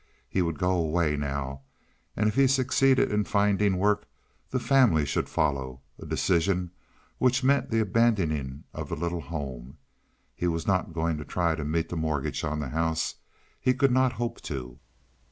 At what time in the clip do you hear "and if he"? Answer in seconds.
2.15-2.47